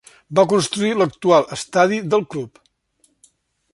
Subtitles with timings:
[0.37, 2.63] Va construir l'actual estadi del club.